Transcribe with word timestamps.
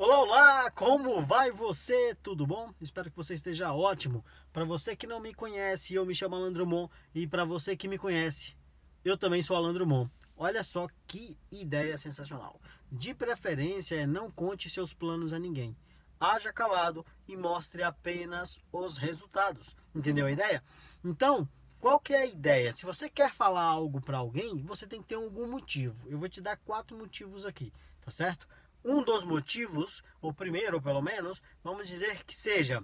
Olá, 0.00 0.20
olá! 0.20 0.70
Como 0.70 1.26
vai 1.26 1.50
você? 1.50 2.14
Tudo 2.22 2.46
bom? 2.46 2.72
Espero 2.80 3.10
que 3.10 3.16
você 3.16 3.34
esteja 3.34 3.72
ótimo. 3.72 4.24
Para 4.52 4.64
você 4.64 4.94
que 4.94 5.08
não 5.08 5.18
me 5.18 5.34
conhece, 5.34 5.92
eu 5.92 6.06
me 6.06 6.14
chamo 6.14 6.36
Alan 6.36 6.52
Drummond 6.52 6.88
e 7.12 7.26
para 7.26 7.44
você 7.44 7.76
que 7.76 7.88
me 7.88 7.98
conhece, 7.98 8.56
eu 9.04 9.18
também 9.18 9.42
sou 9.42 9.56
Alan 9.56 9.74
Drummond. 9.74 10.08
Olha 10.36 10.62
só 10.62 10.86
que 11.04 11.36
ideia 11.50 11.98
sensacional. 11.98 12.60
De 12.92 13.12
preferência, 13.12 14.06
não 14.06 14.30
conte 14.30 14.70
seus 14.70 14.94
planos 14.94 15.32
a 15.32 15.38
ninguém. 15.40 15.76
Haja 16.20 16.52
calado 16.52 17.04
e 17.26 17.36
mostre 17.36 17.82
apenas 17.82 18.56
os 18.70 18.98
resultados. 18.98 19.74
Entendeu 19.92 20.26
a 20.26 20.30
ideia? 20.30 20.62
Então, 21.04 21.48
qual 21.80 21.98
que 21.98 22.14
é 22.14 22.22
a 22.22 22.26
ideia? 22.26 22.72
Se 22.72 22.86
você 22.86 23.10
quer 23.10 23.32
falar 23.32 23.64
algo 23.64 24.00
para 24.00 24.18
alguém, 24.18 24.62
você 24.62 24.86
tem 24.86 25.02
que 25.02 25.08
ter 25.08 25.16
algum 25.16 25.50
motivo. 25.50 26.08
Eu 26.08 26.20
vou 26.20 26.28
te 26.28 26.40
dar 26.40 26.56
quatro 26.58 26.96
motivos 26.96 27.44
aqui, 27.44 27.72
tá 28.00 28.12
certo? 28.12 28.46
Um 28.84 29.02
dos 29.02 29.24
motivos, 29.24 30.02
o 30.20 30.32
primeiro 30.32 30.80
pelo 30.80 31.02
menos, 31.02 31.42
vamos 31.62 31.88
dizer 31.88 32.24
que 32.24 32.34
seja 32.34 32.82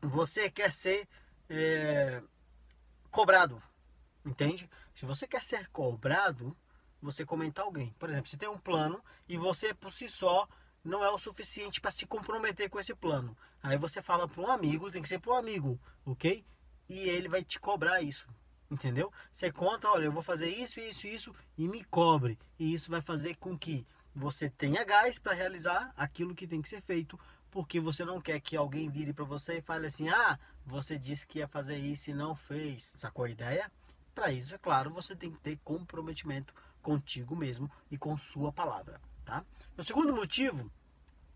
você 0.00 0.50
quer 0.50 0.72
ser 0.72 1.08
é, 1.48 2.22
cobrado, 3.10 3.62
entende? 4.24 4.68
Se 4.94 5.06
você 5.06 5.26
quer 5.26 5.42
ser 5.42 5.68
cobrado, 5.68 6.56
você 7.00 7.24
comenta 7.24 7.62
alguém. 7.62 7.94
Por 7.98 8.08
exemplo, 8.08 8.28
você 8.28 8.36
tem 8.36 8.48
um 8.48 8.58
plano 8.58 9.02
e 9.28 9.36
você 9.36 9.72
por 9.72 9.92
si 9.92 10.08
só 10.08 10.48
não 10.84 11.04
é 11.04 11.10
o 11.10 11.18
suficiente 11.18 11.80
para 11.80 11.90
se 11.90 12.06
comprometer 12.06 12.70
com 12.70 12.78
esse 12.78 12.94
plano. 12.94 13.36
Aí 13.62 13.76
você 13.76 14.00
fala 14.00 14.28
para 14.28 14.40
um 14.40 14.50
amigo, 14.50 14.90
tem 14.90 15.02
que 15.02 15.08
ser 15.08 15.18
para 15.18 15.32
um 15.32 15.36
amigo, 15.36 15.80
ok? 16.04 16.44
E 16.88 16.98
ele 17.08 17.28
vai 17.28 17.42
te 17.42 17.58
cobrar 17.58 18.00
isso, 18.00 18.28
entendeu? 18.70 19.12
Você 19.32 19.50
conta, 19.50 19.90
olha, 19.90 20.04
eu 20.04 20.12
vou 20.12 20.22
fazer 20.22 20.48
isso, 20.48 20.78
isso, 20.78 21.06
isso 21.06 21.34
e 21.58 21.66
me 21.66 21.82
cobre. 21.84 22.38
E 22.58 22.72
isso 22.72 22.90
vai 22.90 23.02
fazer 23.02 23.34
com 23.36 23.58
que 23.58 23.84
você 24.16 24.48
tenha 24.48 24.82
gás 24.82 25.18
para 25.18 25.34
realizar 25.34 25.92
aquilo 25.94 26.34
que 26.34 26.46
tem 26.46 26.62
que 26.62 26.70
ser 26.70 26.80
feito, 26.80 27.20
porque 27.50 27.78
você 27.78 28.02
não 28.02 28.18
quer 28.18 28.40
que 28.40 28.56
alguém 28.56 28.88
vire 28.88 29.12
para 29.12 29.26
você 29.26 29.58
e 29.58 29.62
fale 29.62 29.86
assim: 29.86 30.08
"Ah, 30.08 30.38
você 30.64 30.98
disse 30.98 31.26
que 31.26 31.40
ia 31.40 31.46
fazer 31.46 31.76
isso 31.76 32.10
e 32.10 32.14
não 32.14 32.34
fez". 32.34 32.82
Sacou 32.82 33.26
a 33.26 33.30
ideia? 33.30 33.70
Para 34.14 34.32
isso, 34.32 34.54
é 34.54 34.58
claro, 34.58 34.90
você 34.90 35.14
tem 35.14 35.30
que 35.30 35.38
ter 35.40 35.58
comprometimento 35.62 36.54
contigo 36.82 37.36
mesmo 37.36 37.70
e 37.90 37.98
com 37.98 38.16
sua 38.16 38.50
palavra, 38.50 38.98
tá? 39.22 39.44
O 39.76 39.84
segundo 39.84 40.14
motivo 40.14 40.70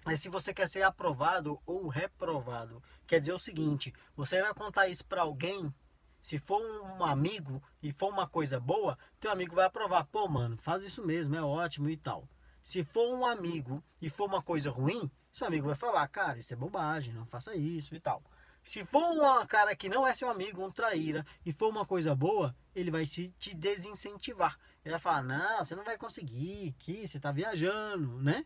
é 0.07 0.17
se 0.17 0.31
você 0.31 0.55
quer 0.55 0.67
ser 0.67 0.83
aprovado 0.83 1.61
ou 1.67 1.87
reprovado. 1.89 2.83
Quer 3.07 3.21
dizer 3.21 3.35
o 3.35 3.39
seguinte, 3.39 3.93
você 4.17 4.41
vai 4.41 4.55
contar 4.55 4.89
isso 4.89 5.05
para 5.05 5.21
alguém 5.21 5.73
se 6.19 6.39
for 6.39 6.63
um 6.63 7.05
amigo 7.05 7.63
e 7.83 7.93
for 7.93 8.11
uma 8.11 8.27
coisa 8.27 8.59
boa, 8.59 8.99
teu 9.19 9.31
amigo 9.31 9.55
vai 9.55 9.67
aprovar. 9.67 10.07
Pô, 10.07 10.27
mano, 10.27 10.57
faz 10.57 10.83
isso 10.83 11.05
mesmo, 11.05 11.37
é 11.37 11.43
ótimo 11.43 11.91
e 11.91 11.97
tal. 11.99 12.27
Se 12.63 12.85
for 12.85 13.13
um 13.15 13.27
amigo 13.27 13.83
e 14.01 14.09
for 14.09 14.27
uma 14.27 14.43
coisa 14.43 14.71
ruim, 14.71 15.11
seu 15.33 15.47
amigo 15.47 15.67
vai 15.67 15.77
falar, 15.77 16.07
cara, 16.09 16.39
isso 16.39 16.53
é 16.53 16.57
bobagem, 16.57 17.15
não 17.15 17.27
faça 17.27 17.55
isso 17.55 17.95
e 17.95 18.01
tal. 18.01 18.23
Se 18.63 18.85
for 18.85 19.03
um 19.03 19.47
cara 19.47 19.75
que 19.75 19.89
não 19.89 20.07
é 20.07 20.15
seu 20.15 20.29
amigo, 20.31 20.65
um 20.65 20.71
traíra, 20.71 21.25
e 21.45 21.53
for 21.53 21.69
uma 21.69 21.87
coisa 21.87 22.15
boa, 22.15 22.55
ele 22.75 22.91
vai 22.91 23.07
se, 23.07 23.29
te 23.39 23.55
desincentivar. 23.55 24.59
Ele 24.85 24.93
vai 24.93 25.01
falar, 25.01 25.23
não, 25.23 25.65
você 25.65 25.75
não 25.75 25.85
vai 25.85 25.97
conseguir, 25.97 26.75
que 26.79 27.07
você 27.07 27.17
está 27.17 27.33
viajando, 27.33 28.21
né? 28.21 28.45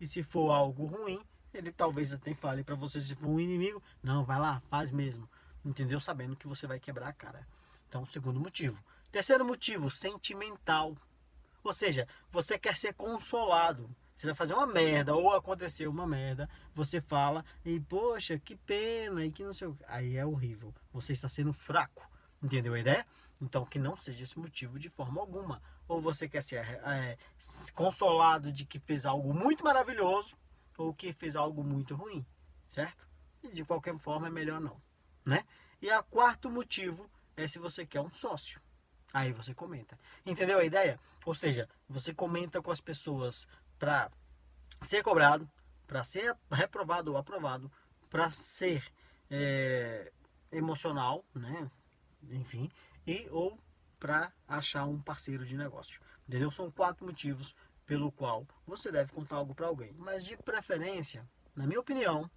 E 0.00 0.06
se 0.06 0.22
for 0.22 0.50
algo 0.50 0.84
ruim, 0.86 1.24
ele 1.54 1.72
talvez 1.72 2.12
até 2.12 2.34
fale 2.34 2.62
para 2.62 2.74
você, 2.74 3.00
se 3.00 3.14
for 3.14 3.28
um 3.28 3.40
inimigo, 3.40 3.82
não, 4.02 4.24
vai 4.24 4.38
lá, 4.38 4.60
faz 4.68 4.90
mesmo. 4.90 5.28
Entendeu? 5.64 5.98
Sabendo 5.98 6.36
que 6.36 6.46
você 6.46 6.66
vai 6.66 6.78
quebrar 6.78 7.08
a 7.08 7.12
cara. 7.12 7.46
Então, 7.88 8.04
segundo 8.06 8.38
motivo. 8.38 8.78
Terceiro 9.10 9.44
motivo, 9.44 9.90
sentimental. 9.90 10.96
Ou 11.66 11.72
seja, 11.72 12.06
você 12.30 12.56
quer 12.56 12.76
ser 12.76 12.94
consolado. 12.94 13.90
Você 14.14 14.26
vai 14.26 14.34
fazer 14.34 14.54
uma 14.54 14.66
merda 14.66 15.14
ou 15.14 15.34
aconteceu 15.34 15.90
uma 15.90 16.06
merda, 16.06 16.48
você 16.72 17.00
fala 17.00 17.44
e 17.64 17.78
poxa, 17.80 18.38
que 18.38 18.56
pena 18.56 19.24
e 19.24 19.30
que 19.32 19.44
não 19.44 19.52
sei 19.52 19.66
o 19.66 19.74
que. 19.74 19.84
Aí 19.88 20.16
é 20.16 20.24
horrível. 20.24 20.72
Você 20.92 21.12
está 21.12 21.28
sendo 21.28 21.52
fraco. 21.52 22.08
Entendeu 22.42 22.72
a 22.72 22.78
ideia? 22.78 23.04
Então 23.40 23.66
que 23.66 23.78
não 23.78 23.96
seja 23.96 24.22
esse 24.22 24.38
motivo 24.38 24.78
de 24.78 24.88
forma 24.88 25.20
alguma. 25.20 25.60
Ou 25.88 26.00
você 26.00 26.28
quer 26.28 26.42
ser 26.42 26.64
é, 26.64 27.18
consolado 27.74 28.52
de 28.52 28.64
que 28.64 28.78
fez 28.78 29.04
algo 29.04 29.34
muito 29.34 29.64
maravilhoso 29.64 30.36
ou 30.78 30.94
que 30.94 31.12
fez 31.12 31.34
algo 31.34 31.64
muito 31.64 31.94
ruim, 31.94 32.24
certo? 32.68 33.06
E 33.42 33.48
de 33.48 33.64
qualquer 33.64 33.98
forma 33.98 34.28
é 34.28 34.30
melhor 34.30 34.60
não, 34.60 34.80
né? 35.24 35.44
E 35.82 35.90
o 35.90 36.02
quarto 36.04 36.48
motivo 36.48 37.10
é 37.36 37.46
se 37.48 37.58
você 37.58 37.84
quer 37.84 38.00
um 38.00 38.10
sócio. 38.10 38.60
Aí 39.12 39.32
você 39.32 39.54
comenta. 39.54 39.98
Entendeu 40.24 40.58
a 40.58 40.64
ideia? 40.64 40.98
Ou 41.24 41.34
seja, 41.34 41.68
você 41.88 42.12
comenta 42.12 42.60
com 42.60 42.70
as 42.70 42.80
pessoas 42.80 43.46
para 43.78 44.10
ser 44.82 45.02
cobrado, 45.02 45.50
para 45.86 46.04
ser 46.04 46.36
reprovado 46.50 47.12
ou 47.12 47.16
aprovado, 47.16 47.70
para 48.10 48.30
ser 48.30 48.84
é, 49.30 50.12
emocional, 50.52 51.24
né? 51.34 51.70
Enfim, 52.30 52.70
e 53.06 53.28
ou 53.30 53.58
para 53.98 54.32
achar 54.46 54.84
um 54.84 55.00
parceiro 55.00 55.44
de 55.44 55.56
negócio. 55.56 56.00
Entendeu? 56.28 56.50
São 56.50 56.70
quatro 56.70 57.06
motivos 57.06 57.54
pelo 57.86 58.10
qual 58.10 58.46
você 58.66 58.90
deve 58.90 59.12
contar 59.12 59.36
algo 59.36 59.54
para 59.54 59.66
alguém. 59.66 59.92
Mas 59.96 60.24
de 60.24 60.36
preferência, 60.36 61.26
na 61.54 61.66
minha 61.66 61.80
opinião, 61.80 62.30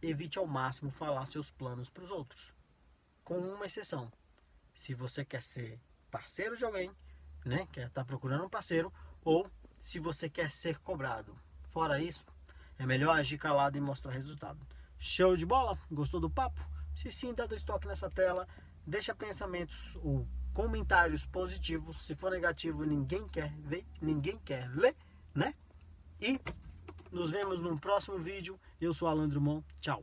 evite 0.00 0.38
ao 0.38 0.46
máximo 0.46 0.90
falar 0.90 1.26
seus 1.26 1.50
planos 1.50 1.90
para 1.90 2.04
os 2.04 2.10
outros. 2.10 2.54
Com 3.24 3.38
uma 3.38 3.66
exceção. 3.66 4.12
Se 4.74 4.94
você 4.94 5.24
quer 5.24 5.42
ser 5.42 5.80
parceiro 6.16 6.56
de 6.56 6.64
alguém, 6.64 6.90
né? 7.44 7.68
Quer 7.70 7.88
estar 7.88 8.00
tá 8.00 8.04
procurando 8.04 8.44
um 8.44 8.48
parceiro, 8.48 8.90
ou 9.22 9.46
se 9.78 9.98
você 9.98 10.30
quer 10.30 10.50
ser 10.50 10.78
cobrado. 10.78 11.36
Fora 11.64 12.00
isso, 12.00 12.24
é 12.78 12.86
melhor 12.86 13.18
agir 13.18 13.36
calado 13.36 13.76
e 13.76 13.80
mostrar 13.82 14.12
resultado. 14.12 14.58
Show 14.98 15.36
de 15.36 15.44
bola? 15.44 15.78
Gostou 15.92 16.18
do 16.18 16.30
papo? 16.30 16.58
Se 16.94 17.12
sim, 17.12 17.34
dá 17.34 17.44
dois 17.44 17.62
toques 17.62 17.86
nessa 17.86 18.10
tela, 18.10 18.48
deixa 18.86 19.14
pensamentos 19.14 19.94
ou 19.96 20.26
comentários 20.54 21.26
positivos. 21.26 22.06
Se 22.06 22.14
for 22.14 22.30
negativo, 22.30 22.82
ninguém 22.86 23.28
quer 23.28 23.52
ver, 23.58 23.84
ninguém 24.00 24.38
quer 24.38 24.70
ler, 24.74 24.96
né? 25.34 25.54
E 26.18 26.40
nos 27.12 27.30
vemos 27.30 27.60
no 27.60 27.78
próximo 27.78 28.18
vídeo. 28.18 28.58
Eu 28.80 28.94
sou 28.94 29.06
Alan 29.06 29.28
Drummond. 29.28 29.62
Tchau. 29.80 30.00